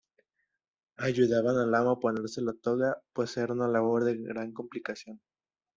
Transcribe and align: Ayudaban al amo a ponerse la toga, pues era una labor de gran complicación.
Ayudaban 0.97 1.57
al 1.59 1.75
amo 1.75 1.91
a 1.91 1.99
ponerse 1.99 2.41
la 2.41 2.53
toga, 2.53 2.99
pues 3.13 3.37
era 3.37 3.53
una 3.53 3.67
labor 3.67 4.03
de 4.03 4.17
gran 4.17 4.51
complicación. 4.51 5.21